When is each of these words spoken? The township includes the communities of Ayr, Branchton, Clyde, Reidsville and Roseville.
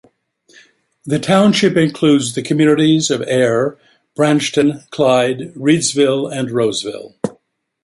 The 1.05 1.19
township 1.19 1.77
includes 1.77 2.33
the 2.33 2.41
communities 2.41 3.11
of 3.11 3.21
Ayr, 3.21 3.77
Branchton, 4.17 4.89
Clyde, 4.89 5.53
Reidsville 5.53 6.27
and 6.35 6.49
Roseville. 6.49 7.13